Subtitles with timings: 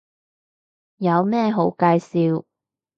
[0.97, 2.45] 有咩好介紹